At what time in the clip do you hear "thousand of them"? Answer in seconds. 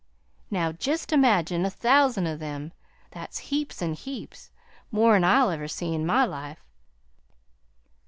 1.69-2.71